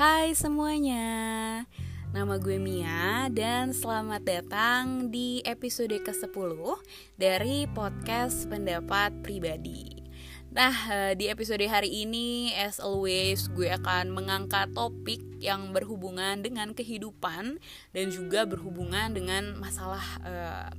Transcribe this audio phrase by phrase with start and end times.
[0.00, 1.60] Hai semuanya,
[2.16, 6.56] nama gue Mia dan selamat datang di episode ke-10
[7.20, 10.00] dari podcast pendapat pribadi.
[10.56, 16.72] Nah, eh, di episode hari ini, as always, gue akan mengangkat topik yang berhubungan dengan
[16.72, 17.60] kehidupan
[17.92, 20.72] dan juga berhubungan dengan masalah uh,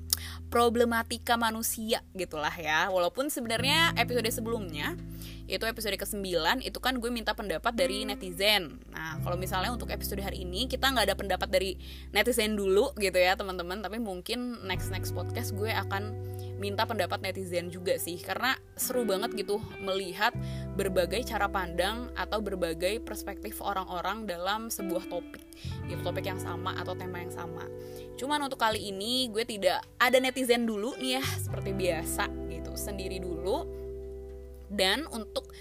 [0.52, 2.92] problematika manusia gitulah ya.
[2.92, 5.00] Walaupun sebenarnya episode sebelumnya
[5.47, 8.79] itu episode ke-9 itu kan gue minta pendapat dari netizen.
[8.92, 11.75] Nah, kalau misalnya untuk episode hari ini kita nggak ada pendapat dari
[12.11, 16.15] netizen dulu gitu ya, teman-teman, tapi mungkin next next podcast gue akan
[16.61, 20.29] minta pendapat netizen juga sih karena seru banget gitu melihat
[20.78, 25.42] berbagai cara pandang atau berbagai perspektif orang-orang dalam sebuah topik.
[25.89, 27.65] Gitu, topik yang sama atau tema yang sama.
[28.20, 33.17] Cuman untuk kali ini gue tidak ada netizen dulu nih ya, seperti biasa gitu, sendiri
[33.20, 33.66] dulu.
[34.72, 35.52] Dan untuk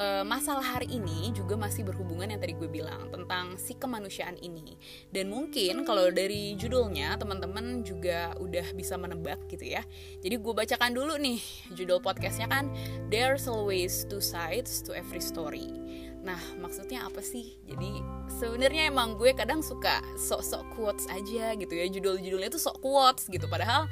[0.00, 4.76] uh, masalah hari ini juga masih berhubungan yang tadi gue bilang tentang si kemanusiaan ini.
[5.10, 9.82] Dan mungkin kalau dari judulnya teman-teman juga udah bisa menebak gitu ya.
[10.20, 11.40] Jadi gue bacakan dulu nih
[11.72, 12.70] judul podcastnya kan
[13.08, 15.72] there's always two sides to every story
[16.26, 17.54] nah maksudnya apa sih?
[17.70, 21.86] Jadi sebenarnya emang gue kadang suka sok-sok quotes aja gitu ya.
[21.86, 23.46] Judul-judulnya tuh sok quotes gitu.
[23.46, 23.86] Padahal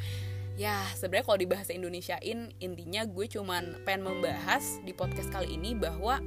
[0.54, 5.74] ya sebenarnya kalau di bahasa Indonesiain intinya gue cuman pengen membahas di podcast kali ini
[5.74, 6.22] bahwa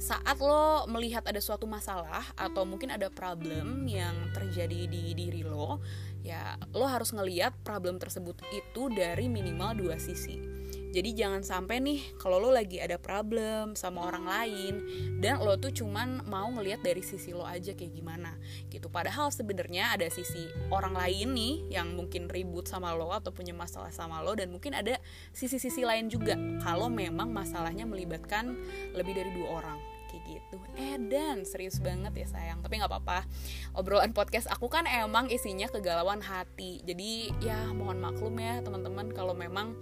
[0.00, 5.80] saat lo melihat ada suatu masalah atau mungkin ada problem yang terjadi di diri lo
[6.24, 10.55] ya lo harus ngeliat problem tersebut itu dari minimal dua sisi
[10.96, 14.74] jadi jangan sampai nih kalau lo lagi ada problem sama orang lain
[15.20, 18.32] dan lo tuh cuman mau ngelihat dari sisi lo aja kayak gimana
[18.72, 18.88] gitu.
[18.88, 23.92] Padahal sebenarnya ada sisi orang lain nih yang mungkin ribut sama lo atau punya masalah
[23.92, 24.96] sama lo dan mungkin ada
[25.36, 26.32] sisi-sisi lain juga
[26.64, 28.56] kalau memang masalahnya melibatkan
[28.96, 30.56] lebih dari dua orang kayak gitu.
[30.80, 32.64] Eh dan serius banget ya sayang.
[32.64, 33.28] Tapi nggak apa-apa.
[33.76, 36.80] Obrolan podcast aku kan emang isinya kegalauan hati.
[36.88, 39.76] Jadi ya mohon maklum ya teman-teman kalau memang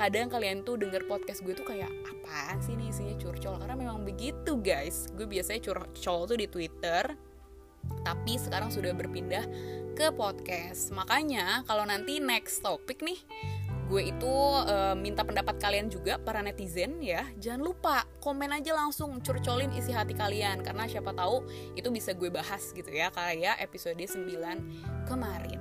[0.00, 3.60] kadang kalian tuh denger podcast gue tuh kayak apaan sih nih isinya curcol?
[3.60, 5.12] Karena memang begitu guys.
[5.12, 7.04] Gue biasanya curcol tuh di twitter
[8.00, 9.44] tapi sekarang sudah berpindah
[9.92, 10.88] ke podcast.
[10.96, 13.20] Makanya kalau nanti next topik nih
[13.90, 14.32] gue itu
[14.70, 17.28] uh, minta pendapat kalian juga para netizen ya.
[17.36, 20.64] Jangan lupa komen aja langsung curcolin isi hati kalian.
[20.64, 21.44] Karena siapa tahu
[21.76, 25.60] itu bisa gue bahas gitu ya kayak episode 9 kemarin.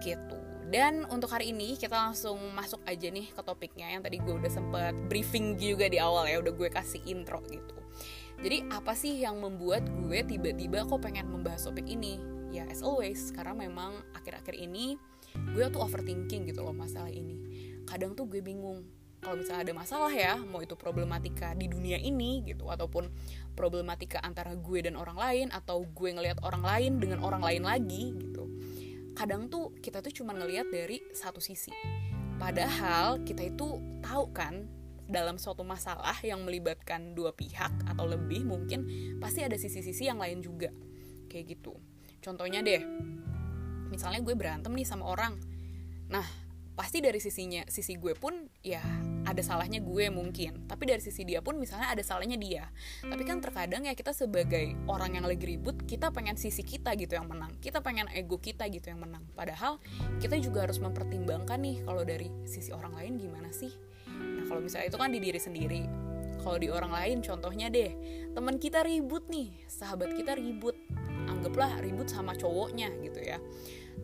[0.00, 4.34] Gitu dan untuk hari ini kita langsung masuk aja nih ke topiknya yang tadi gue
[4.34, 7.78] udah sempet briefing juga di awal ya, udah gue kasih intro gitu.
[8.42, 12.18] Jadi apa sih yang membuat gue tiba-tiba kok pengen membahas topik ini?
[12.50, 14.98] Ya as always, karena memang akhir-akhir ini
[15.54, 17.38] gue tuh overthinking gitu loh masalah ini.
[17.86, 18.84] Kadang tuh gue bingung,
[19.22, 23.08] kalau misalnya ada masalah ya, mau itu problematika di dunia ini gitu, ataupun
[23.54, 28.12] problematika antara gue dan orang lain, atau gue ngelihat orang lain dengan orang lain lagi
[28.18, 28.35] gitu
[29.16, 31.72] kadang tuh kita tuh cuma ngelihat dari satu sisi.
[32.36, 34.68] Padahal kita itu tahu kan
[35.08, 38.84] dalam suatu masalah yang melibatkan dua pihak atau lebih mungkin
[39.16, 40.68] pasti ada sisi-sisi yang lain juga.
[41.32, 41.74] Kayak gitu.
[42.20, 42.84] Contohnya deh
[43.88, 45.40] misalnya gue berantem nih sama orang.
[46.12, 46.45] Nah
[46.76, 48.84] pasti dari sisinya sisi gue pun ya
[49.26, 50.68] ada salahnya gue mungkin.
[50.68, 52.68] Tapi dari sisi dia pun misalnya ada salahnya dia.
[53.02, 57.16] Tapi kan terkadang ya kita sebagai orang yang lagi ribut kita pengen sisi kita gitu
[57.16, 57.50] yang menang.
[57.58, 59.24] Kita pengen ego kita gitu yang menang.
[59.34, 59.82] Padahal
[60.22, 63.72] kita juga harus mempertimbangkan nih kalau dari sisi orang lain gimana sih?
[64.06, 65.82] Nah kalau misalnya itu kan di diri sendiri.
[66.44, 67.90] Kalau di orang lain contohnya deh
[68.36, 70.76] teman kita ribut nih sahabat kita ribut.
[71.26, 73.42] Anggaplah ribut sama cowoknya gitu ya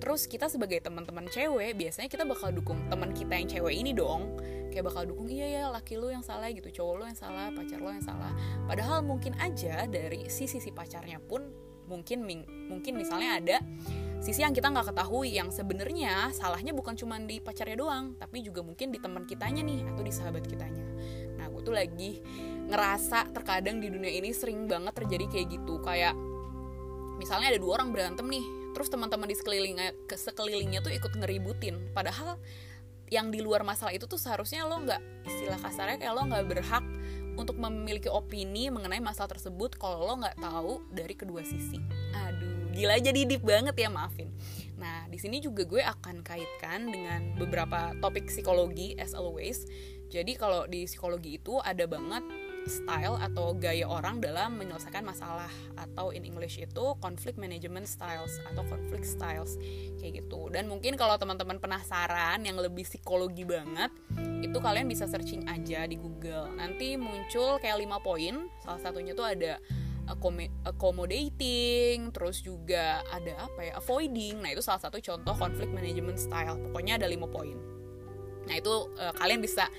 [0.02, 4.34] terus kita sebagai teman-teman cewek biasanya kita bakal dukung teman kita yang cewek ini dong.
[4.74, 7.78] Kayak bakal dukung iya ya laki lu yang salah gitu cowok lu yang salah pacar
[7.78, 8.34] lu yang salah.
[8.66, 11.46] Padahal mungkin aja dari si sisi pacarnya pun
[11.86, 12.26] mungkin
[12.66, 13.56] mungkin misalnya ada
[14.18, 18.66] sisi yang kita nggak ketahui yang sebenarnya salahnya bukan cuma di pacarnya doang tapi juga
[18.66, 20.82] mungkin di teman kitanya nih atau di sahabat kitanya.
[21.38, 22.18] Nah gue tuh lagi
[22.66, 25.78] ngerasa terkadang di dunia ini sering banget terjadi kayak gitu.
[25.78, 26.18] Kayak
[27.22, 31.92] misalnya ada dua orang berantem nih terus teman-teman di sekelilingnya ke sekelilingnya tuh ikut ngeributin.
[31.92, 32.40] Padahal
[33.12, 36.84] yang di luar masalah itu tuh seharusnya lo nggak istilah kasarnya kayak lo nggak berhak
[37.36, 41.76] untuk memiliki opini mengenai masalah tersebut kalau lo nggak tahu dari kedua sisi.
[42.16, 44.32] Aduh gila jadi deep banget ya maafin.
[44.80, 49.68] Nah di sini juga gue akan kaitkan dengan beberapa topik psikologi as always.
[50.08, 52.24] Jadi kalau di psikologi itu ada banget
[52.66, 58.62] style atau gaya orang dalam menyelesaikan masalah atau in English itu conflict management styles atau
[58.66, 59.58] conflict styles
[59.98, 60.50] kayak gitu.
[60.50, 63.90] Dan mungkin kalau teman-teman penasaran yang lebih psikologi banget
[64.42, 66.50] itu kalian bisa searching aja di Google.
[66.54, 69.58] Nanti muncul kayak lima poin salah satunya tuh ada
[70.66, 74.42] accommodating terus juga ada apa ya avoiding.
[74.42, 76.58] Nah itu salah satu contoh konflik management style.
[76.58, 77.54] Pokoknya ada lima poin.
[78.46, 79.70] Nah itu uh, kalian bisa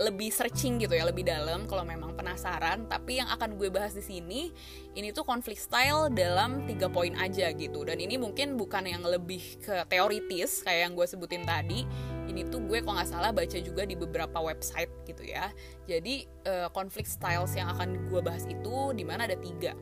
[0.00, 2.88] lebih searching gitu ya lebih dalam kalau memang penasaran.
[2.88, 4.48] Tapi yang akan gue bahas di sini
[4.96, 7.84] ini tuh konflik style dalam tiga poin aja gitu.
[7.84, 11.84] Dan ini mungkin bukan yang lebih ke teoritis kayak yang gue sebutin tadi.
[12.30, 15.52] Ini tuh gue kalau nggak salah baca juga di beberapa website gitu ya.
[15.84, 19.76] Jadi uh, konflik styles yang akan gue bahas itu di mana ada tiga.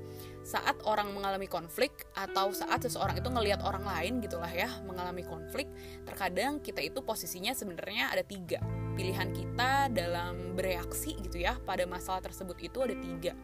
[0.49, 5.69] Saat orang mengalami konflik atau saat seseorang itu ngelihat orang lain gitulah ya mengalami konflik
[6.09, 12.19] terkadang kita itu posisinya sebenarnya ada tiga pilihan kita dalam bereaksi gitu ya pada masalah
[12.19, 13.39] tersebut itu ada tiga.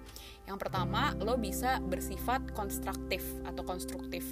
[0.50, 4.26] Yang pertama lo bisa bersifat konstruktif atau konstruktif.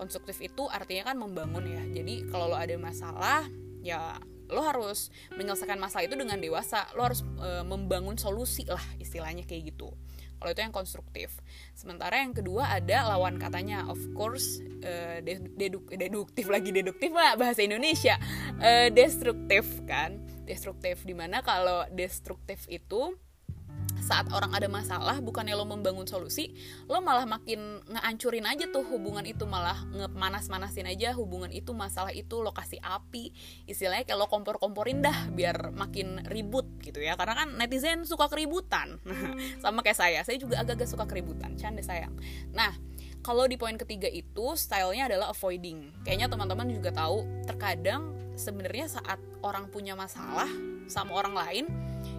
[0.00, 1.84] Konstruktif itu artinya kan membangun ya.
[2.00, 3.44] Jadi kalau lo ada masalah
[3.84, 4.16] ya
[4.48, 6.88] lo harus menyelesaikan masalah itu dengan dewasa.
[6.96, 9.92] Lo harus e, membangun solusi lah istilahnya kayak gitu.
[10.40, 11.44] Kalau itu yang konstruktif.
[11.76, 13.84] Sementara yang kedua ada lawan katanya.
[13.84, 15.20] Of course e,
[15.54, 18.16] deduk deduktif lagi deduktif lah bahasa Indonesia.
[18.64, 21.02] E, destruktif kan destruktif.
[21.02, 23.16] Di mana kalau destruktif itu
[24.04, 26.52] saat orang ada masalah bukannya lo membangun solusi
[26.92, 32.44] lo malah makin ngeancurin aja tuh hubungan itu malah ngemanas-manasin aja hubungan itu masalah itu
[32.44, 33.32] lo kasih api.
[33.64, 37.16] Istilahnya kayak lo kompor-komporin dah biar makin ribut gitu ya.
[37.16, 39.00] Karena kan netizen suka keributan.
[39.64, 40.20] Sama kayak saya.
[40.20, 41.56] Saya juga agak-agak suka keributan.
[41.56, 42.12] Canda sayang.
[42.52, 42.76] Nah
[43.24, 46.04] kalau di poin ketiga itu stylenya adalah avoiding.
[46.04, 50.50] Kayaknya teman-teman juga tahu terkadang sebenarnya saat orang punya masalah
[50.90, 51.64] sama orang lain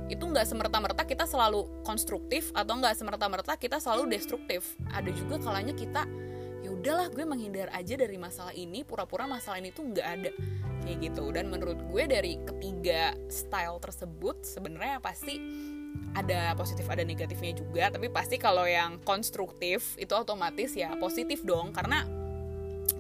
[0.06, 4.78] itu nggak semerta-merta kita selalu konstruktif atau nggak semerta-merta kita selalu destruktif.
[4.94, 6.06] Ada juga kalanya kita
[6.66, 10.32] ya udahlah gue menghindar aja dari masalah ini pura-pura masalah ini tuh nggak ada.
[10.86, 11.34] Kayak gitu.
[11.34, 15.42] Dan menurut gue dari ketiga style tersebut sebenarnya pasti
[16.14, 17.90] ada positif ada negatifnya juga.
[17.90, 21.74] Tapi pasti kalau yang konstruktif itu otomatis ya positif dong.
[21.74, 22.06] Karena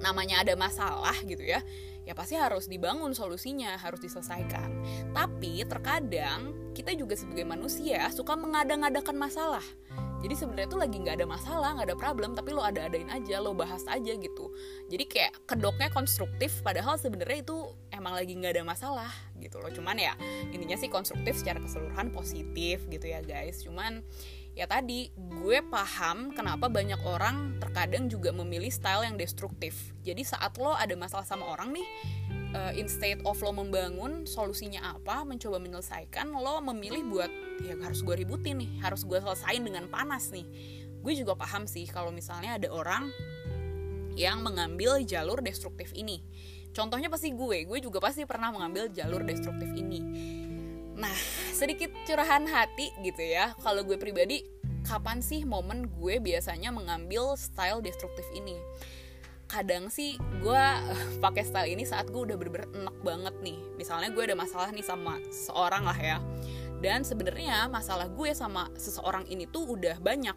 [0.01, 1.61] namanya ada masalah gitu ya
[2.05, 4.69] ya pasti harus dibangun solusinya, harus diselesaikan.
[5.11, 9.65] Tapi terkadang kita juga sebagai manusia suka mengada-ngadakan masalah.
[10.25, 13.53] Jadi sebenarnya tuh lagi nggak ada masalah, nggak ada problem, tapi lo ada-adain aja, lo
[13.53, 14.49] bahas aja gitu.
[14.89, 17.57] Jadi kayak kedoknya konstruktif, padahal sebenarnya itu
[17.93, 19.69] emang lagi nggak ada masalah gitu loh.
[19.69, 20.17] Cuman ya
[20.49, 23.61] intinya sih konstruktif secara keseluruhan positif gitu ya guys.
[23.61, 24.01] Cuman
[24.55, 29.91] ya tadi gue paham kenapa banyak orang terkadang juga memilih style yang destruktif.
[30.01, 31.87] Jadi saat lo ada masalah sama orang nih
[32.55, 37.31] uh, instead of lo membangun solusinya apa mencoba menyelesaikan lo memilih buat
[37.67, 40.47] ya harus gue ributin nih harus gue selesain dengan panas nih.
[41.03, 43.11] Gue juga paham sih kalau misalnya ada orang
[44.15, 46.23] yang mengambil jalur destruktif ini.
[46.71, 49.99] Contohnya pasti gue gue juga pasti pernah mengambil jalur destruktif ini
[50.95, 51.15] Nah,
[51.51, 53.51] sedikit curahan hati gitu ya.
[53.59, 54.47] Kalau gue pribadi,
[54.87, 58.55] kapan sih momen gue biasanya mengambil style destruktif ini?
[59.45, 63.59] Kadang sih gue uh, pakai style ini saat gue udah bener-bener enak banget nih.
[63.75, 66.17] Misalnya gue ada masalah nih sama seorang lah ya.
[66.79, 70.35] Dan sebenarnya masalah gue sama seseorang ini tuh udah banyak.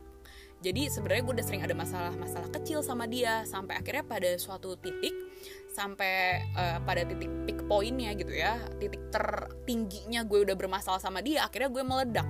[0.58, 5.14] Jadi sebenarnya gue udah sering ada masalah-masalah kecil sama dia sampai akhirnya pada suatu titik
[5.78, 11.46] sampai uh, pada titik peak poinnya gitu ya titik tertingginya gue udah bermasalah sama dia
[11.46, 12.26] akhirnya gue meledak.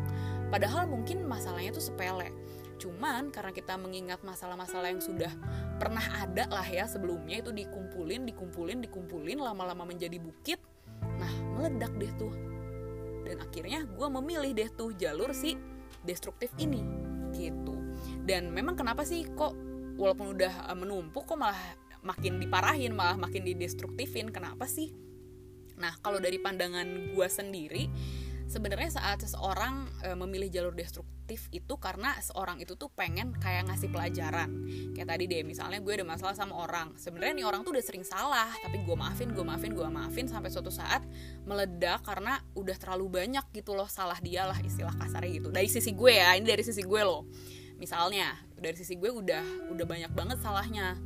[0.52, 2.28] Padahal mungkin masalahnya tuh sepele.
[2.76, 5.33] Cuman karena kita mengingat masalah-masalah yang sudah
[5.81, 10.61] pernah ada lah ya sebelumnya itu dikumpulin dikumpulin dikumpulin lama-lama menjadi bukit
[11.17, 12.35] nah meledak deh tuh.
[13.25, 15.57] Dan akhirnya gue memilih deh tuh jalur si
[16.05, 16.85] destruktif ini
[17.33, 17.76] gitu.
[18.25, 19.57] Dan memang kenapa sih kok
[19.99, 21.59] walaupun udah eh, menumpuk kok malah
[22.02, 24.31] makin diparahin malah makin didestruktifin.
[24.31, 24.95] Kenapa sih?
[25.78, 27.85] Nah kalau dari pandangan gue sendiri
[28.49, 33.93] sebenarnya saat seseorang e, memilih jalur destruktif itu karena seorang itu tuh pengen kayak ngasih
[33.93, 34.50] pelajaran.
[34.97, 36.97] Kayak tadi deh misalnya gue ada masalah sama orang.
[36.97, 40.49] Sebenarnya nih orang tuh udah sering salah tapi gue maafin gue maafin gue maafin sampai
[40.49, 41.05] suatu saat
[41.45, 45.49] meledak karena udah terlalu banyak gitu loh salah dia lah istilah kasarnya gitu.
[45.52, 47.28] Dari sisi gue ya ini dari sisi gue loh.
[47.78, 50.97] Misalnya dari sisi gue udah udah banyak banget salahnya.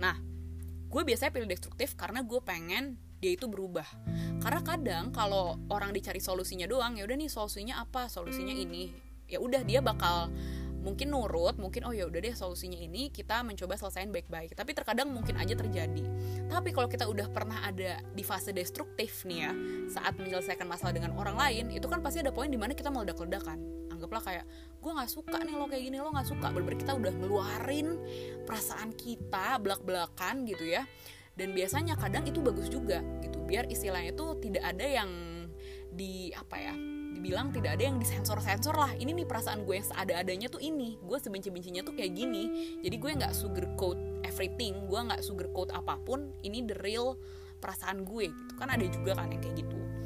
[0.00, 0.27] Nah
[0.88, 3.86] gue biasanya pilih destruktif karena gue pengen dia itu berubah.
[4.38, 8.06] Karena kadang kalau orang dicari solusinya doang ya udah nih solusinya apa?
[8.06, 8.94] Solusinya ini.
[9.28, 10.32] Ya udah dia bakal
[10.78, 14.54] mungkin nurut mungkin oh ya udah deh solusinya ini kita mencoba selesaiin baik-baik.
[14.54, 16.04] Tapi terkadang mungkin aja terjadi.
[16.46, 19.52] Tapi kalau kita udah pernah ada di fase destruktif nih ya
[19.90, 23.87] saat menyelesaikan masalah dengan orang lain itu kan pasti ada poin di mana kita meledak-ledakan
[23.98, 24.44] anggaplah kayak
[24.78, 26.54] gue nggak suka nih lo kayak gini lo nggak suka.
[26.54, 27.98] Bener kita udah ngeluarin
[28.46, 30.86] perasaan kita belak belakan gitu ya.
[31.34, 35.10] Dan biasanya kadang itu bagus juga gitu biar istilahnya itu tidak ada yang
[35.88, 36.74] di apa ya
[37.18, 38.94] dibilang tidak ada yang disensor-sensor lah.
[38.94, 42.76] Ini nih perasaan gue yang seada-adanya tuh ini gue sebenci-bencinya tuh kayak gini.
[42.86, 47.18] Jadi gue nggak sugarcoat everything gue nggak sugarcoat apa pun ini the real
[47.58, 48.52] perasaan gue gitu.
[48.54, 49.97] Kan ada juga kan yang kayak gitu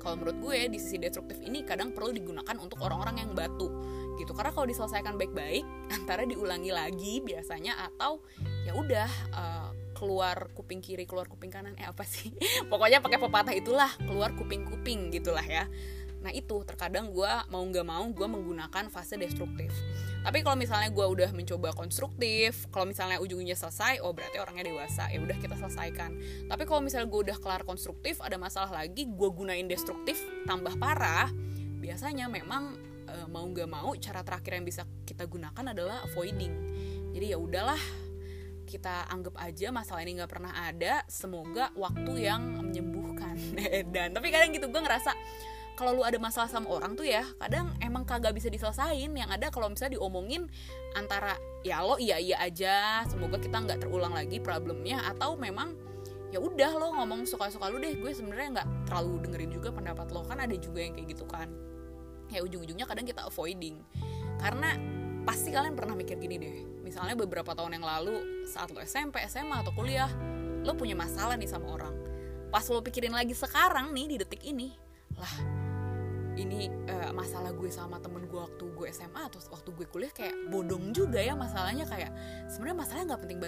[0.00, 3.68] kalau menurut gue di sisi destruktif ini kadang perlu digunakan untuk orang-orang yang batu
[4.16, 4.32] gitu.
[4.32, 5.62] Karena kalau diselesaikan baik-baik
[5.96, 8.24] antara diulangi lagi biasanya atau
[8.64, 12.32] ya udah uh, keluar kuping kiri keluar kuping kanan eh apa sih?
[12.72, 15.68] Pokoknya pakai pepatah itulah keluar kuping-kuping gitulah ya.
[16.20, 19.72] Nah itu terkadang gue mau nggak mau gue menggunakan fase destruktif
[20.20, 25.08] tapi kalau misalnya gue udah mencoba konstruktif kalau misalnya ujungnya selesai oh berarti orangnya dewasa.
[25.08, 26.12] Ya udah kita selesaikan.
[26.44, 31.32] Tapi kalau misalnya gue udah kelar konstruktif ada masalah lagi gue gunain destruktif tambah parah
[31.80, 32.76] biasanya memang
[33.08, 36.52] e, mau nggak mau cara terakhir yang bisa kita gunakan adalah avoiding.
[37.16, 37.80] Jadi ya udahlah
[38.68, 43.34] kita anggap aja masalah ini nggak pernah ada semoga waktu yang menyembuhkan.
[43.94, 45.16] Dan tapi kadang gitu gue ngerasa
[45.80, 49.08] kalau lu ada masalah sama orang tuh ya kadang emang kagak bisa diselesain.
[49.08, 50.44] Yang ada kalau misalnya diomongin
[50.92, 55.72] antara ya lo iya iya aja semoga kita nggak terulang lagi problemnya atau memang
[56.28, 57.96] ya udah lo ngomong suka-suka lu deh.
[57.96, 61.48] Gue sebenarnya nggak terlalu dengerin juga pendapat lo kan ada juga yang kayak gitu kan.
[62.28, 63.80] Ya ujung-ujungnya kadang kita avoiding.
[64.36, 64.76] Karena
[65.24, 69.64] pasti kalian pernah mikir gini deh misalnya beberapa tahun yang lalu saat lo SMP SMA
[69.64, 70.12] atau kuliah
[70.60, 71.96] lo punya masalah nih sama orang.
[72.52, 74.76] Pas lo pikirin lagi sekarang nih di detik ini
[75.16, 75.59] lah
[76.40, 80.34] ini uh, masalah gue sama temen gue waktu gue SMA atau waktu gue kuliah kayak
[80.48, 82.10] bodong juga ya masalahnya kayak
[82.48, 83.38] sebenarnya masalahnya nggak penting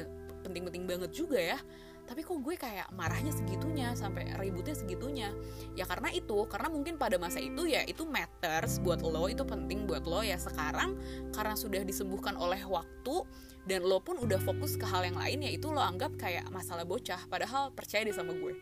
[0.42, 1.58] penting-penting banget juga ya.
[2.02, 5.30] Tapi kok gue kayak marahnya segitunya sampai ributnya segitunya.
[5.78, 9.86] Ya karena itu karena mungkin pada masa itu ya itu matters buat lo itu penting
[9.86, 10.36] buat lo ya.
[10.36, 10.98] Sekarang
[11.30, 13.22] karena sudah disembuhkan oleh waktu
[13.70, 16.82] dan lo pun udah fokus ke hal yang lain ya itu lo anggap kayak masalah
[16.82, 17.22] bocah.
[17.30, 18.58] Padahal percaya deh sama gue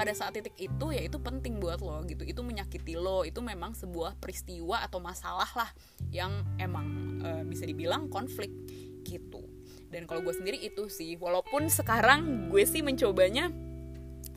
[0.00, 2.24] pada saat titik itu ya itu penting buat lo gitu.
[2.24, 5.68] Itu menyakiti lo itu memang sebuah peristiwa atau masalah lah
[6.08, 8.48] yang emang e, bisa dibilang konflik
[9.04, 9.44] gitu.
[9.92, 13.52] Dan kalau gue sendiri itu sih walaupun sekarang gue sih mencobanya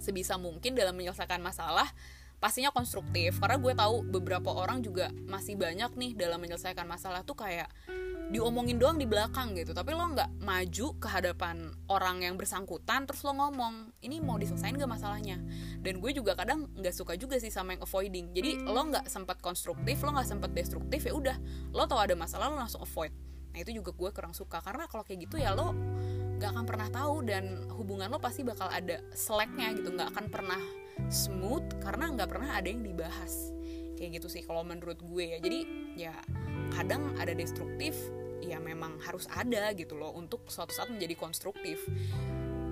[0.03, 1.87] sebisa mungkin dalam menyelesaikan masalah
[2.43, 3.39] pastinya konstruktif.
[3.39, 7.71] Karena gue tahu beberapa orang juga masih banyak nih dalam menyelesaikan masalah tuh kayak
[8.33, 9.77] diomongin doang di belakang gitu.
[9.77, 14.73] Tapi lo nggak maju ke hadapan orang yang bersangkutan terus lo ngomong ini mau diselesain
[14.73, 15.37] gak masalahnya?
[15.77, 18.33] Dan gue juga kadang nggak suka juga sih sama yang avoiding.
[18.33, 21.37] Jadi lo nggak sempat konstruktif lo nggak sempat destruktif ya udah.
[21.77, 23.13] Lo tau ada masalah lo langsung avoid.
[23.53, 24.65] Nah itu juga gue kurang suka.
[24.65, 25.77] Karena kalau kayak gitu ya lo
[26.41, 29.93] nggak akan pernah tahu dan hubungan lo pasti bakal ada slacknya gitu.
[29.93, 30.61] Nggak akan pernah
[31.05, 33.53] smooth karena nggak pernah ada yang dibahas.
[33.93, 35.37] Kayak gitu sih kalau menurut gue ya.
[35.37, 35.59] Jadi
[36.01, 36.17] ya
[36.73, 37.93] kadang ada destruktif
[38.43, 41.79] ya memang harus ada gitu loh untuk suatu saat menjadi konstruktif.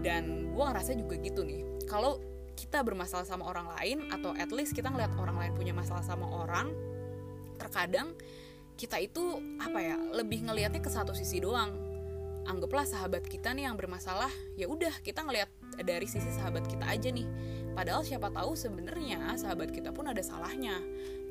[0.01, 2.17] Dan gue ngerasa juga gitu nih kalau
[2.57, 6.29] kita bermasalah sama orang lain atau at least kita ngeliat orang lain punya masalah sama
[6.29, 6.69] orang
[7.57, 8.13] terkadang
[8.75, 9.21] kita itu
[9.61, 11.90] apa ya lebih ngelihatnya ke satu sisi doang
[12.49, 15.49] anggaplah sahabat kita nih yang bermasalah ya udah kita ngelihat
[15.81, 17.27] dari sisi sahabat kita aja nih.
[17.71, 20.81] Padahal siapa tahu sebenarnya sahabat kita pun ada salahnya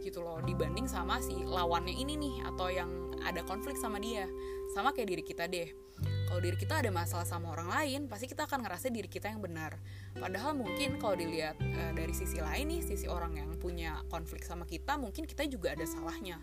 [0.00, 2.90] gitu loh dibanding sama si lawannya ini nih atau yang
[3.20, 4.24] ada konflik sama dia.
[4.72, 5.68] Sama kayak diri kita deh.
[6.00, 9.42] Kalau diri kita ada masalah sama orang lain pasti kita akan ngerasa diri kita yang
[9.42, 9.76] benar.
[10.14, 14.64] Padahal mungkin kalau dilihat e, dari sisi lain nih sisi orang yang punya konflik sama
[14.64, 16.38] kita mungkin kita juga ada salahnya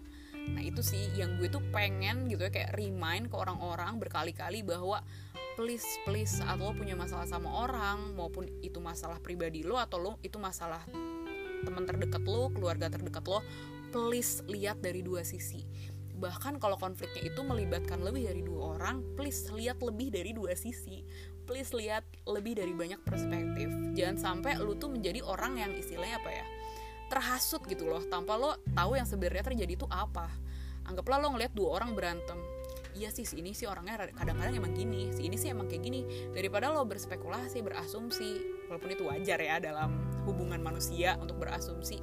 [0.53, 5.03] nah itu sih yang gue tuh pengen gitu ya kayak remind ke orang-orang berkali-kali bahwa
[5.57, 10.13] please please saat lo punya masalah sama orang maupun itu masalah pribadi lo atau lo
[10.21, 10.85] itu masalah
[11.65, 13.41] teman terdekat lo keluarga terdekat lo
[13.89, 15.63] please lihat dari dua sisi.
[16.17, 21.01] Bahkan kalau konfliknya itu melibatkan lebih dari dua orang please lihat lebih dari dua sisi.
[21.47, 23.71] Please lihat lebih dari banyak perspektif.
[23.95, 26.45] Jangan sampai lo tuh menjadi orang yang istilahnya apa ya
[27.07, 30.27] terhasut gitu loh tanpa lo tahu yang sebenarnya terjadi itu apa.
[30.87, 32.39] Anggaplah lo ngeliat dua orang berantem.
[32.97, 35.13] Iya sih si ini sih orangnya kadang-kadang emang gini.
[35.13, 36.01] Si ini sih emang kayak gini.
[36.33, 42.01] Daripada lo berspekulasi berasumsi walaupun itu wajar ya dalam hubungan manusia untuk berasumsi.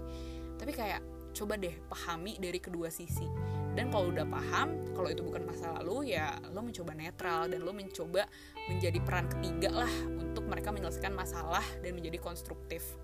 [0.55, 1.03] Tapi kayak
[1.35, 3.27] coba deh pahami dari kedua sisi.
[3.75, 7.75] Dan kalau udah paham kalau itu bukan masa lalu ya lo mencoba netral dan lo
[7.75, 8.23] mencoba
[8.71, 12.95] menjadi peran ketiga lah untuk mereka menyelesaikan masalah dan menjadi konstruktif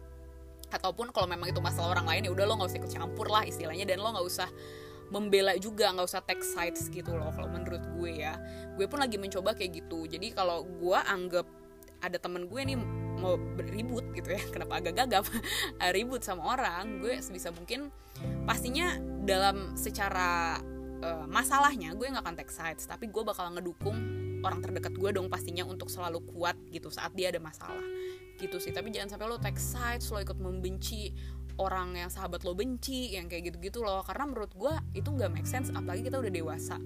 [0.70, 3.42] ataupun kalau memang itu masalah orang lain ya udah lo nggak usah ikut campur lah
[3.44, 3.84] istilahnya.
[3.84, 4.48] Dan lo nggak usah
[5.10, 8.38] membela juga nggak usah take sides gitu loh kalau menurut gue ya.
[8.78, 10.06] Gue pun lagi mencoba kayak gitu.
[10.06, 11.46] Jadi kalau gue anggap
[12.00, 12.78] ada temen gue nih
[13.20, 15.24] mau beribut gitu ya kenapa agak gagap?
[15.96, 17.92] Ribut sama orang gue sebisa mungkin
[18.48, 18.96] pastinya
[19.26, 20.56] dalam secara
[21.04, 22.86] uh, masalahnya gue nggak akan take sides.
[22.88, 23.98] Tapi gue bakal ngedukung
[24.40, 27.84] orang terdekat gue dong pastinya untuk selalu kuat gitu saat dia ada masalah
[28.40, 28.72] gitu sih.
[28.72, 31.12] Tapi jangan sampai lo take sides lo ikut membenci
[31.60, 34.00] orang yang sahabat lo benci yang kayak gitu-gitu loh.
[34.00, 36.80] Karena menurut gue itu nggak make sense apalagi kita udah dewasa.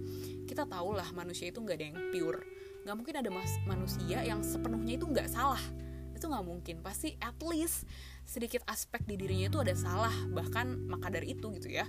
[0.44, 2.40] Kita tau lah manusia itu nggak ada yang pure.
[2.84, 5.62] Nggak mungkin ada mas manusia yang sepenuhnya itu nggak salah.
[6.12, 6.76] Itu nggak mungkin.
[6.82, 7.86] Pasti at least
[8.26, 10.14] sedikit aspek di dirinya itu ada salah.
[10.34, 11.86] Bahkan maka dari itu gitu ya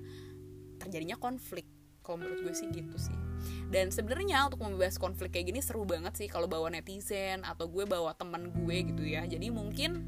[0.77, 1.65] terjadinya konflik.
[2.05, 3.24] Kalau menurut gue sih gitu sih
[3.69, 7.83] dan sebenarnya untuk membahas konflik kayak gini seru banget sih kalau bawa netizen atau gue
[7.83, 9.25] bawa teman gue gitu ya.
[9.25, 10.05] Jadi mungkin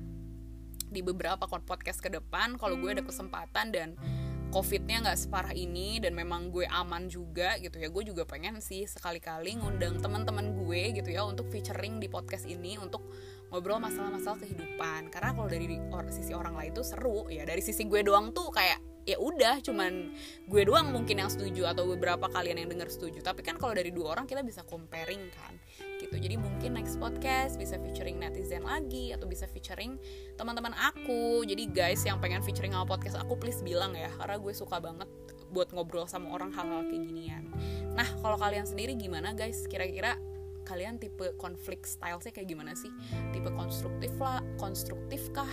[0.88, 4.00] di beberapa podcast ke depan kalau gue ada kesempatan dan
[4.48, 8.88] covidnya nggak separah ini dan memang gue aman juga gitu ya gue juga pengen sih
[8.88, 13.04] sekali-kali ngundang teman-teman gue gitu ya untuk featuring di podcast ini untuk
[13.52, 15.12] ngobrol masalah-masalah kehidupan.
[15.12, 15.80] Karena kalau dari
[16.12, 20.12] sisi orang lain tuh seru ya dari sisi gue doang tuh kayak ya udah cuman
[20.52, 23.24] gue doang mungkin yang setuju atau beberapa kalian yang dengar setuju.
[23.24, 25.56] Tapi kan kalau dari dua orang kita bisa comparing kan
[26.04, 26.20] gitu.
[26.20, 29.96] Jadi mungkin next podcast bisa featuring netizen lagi atau bisa featuring
[30.36, 31.48] teman-teman aku.
[31.48, 35.08] Jadi guys yang pengen featuring sama podcast aku please bilang ya karena gue suka banget
[35.56, 37.48] buat ngobrol sama orang hal-hal kayak ginian.
[37.96, 39.64] Nah kalau kalian sendiri gimana guys?
[39.72, 40.20] Kira-kira
[40.68, 42.92] kalian tipe konflik style sih kayak gimana sih?
[43.32, 45.48] Tipe konstruktif lah konstruktif kah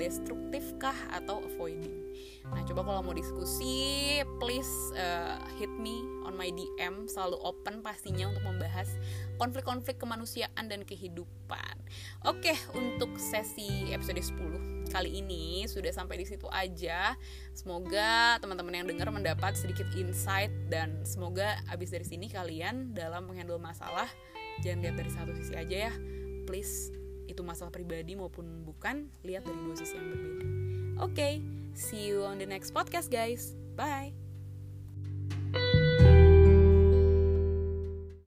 [0.00, 1.92] destruktif kah atau avoiding?
[2.48, 8.32] Nah coba kalau mau diskusi please uh, hit me on my DM selalu open pastinya
[8.32, 8.88] untuk membahas
[9.36, 11.76] konflik-konflik kemanusiaan dan kehidupan.
[12.24, 17.14] Oke untuk sesi episode 10 kali ini sudah sampai di situ aja.
[17.54, 23.60] Semoga teman-teman yang dengar mendapat sedikit insight dan semoga abis dari sini kalian dalam menghandle
[23.60, 24.08] masalah
[24.64, 25.92] jangan lihat dari satu sisi aja ya.
[26.48, 26.90] Please
[27.28, 30.46] itu masalah pribadi maupun bukan lihat dari dua sisi yang berbeda.
[30.98, 31.34] Oke okay,
[31.76, 33.54] see you on the next podcast guys.
[33.78, 34.27] Bye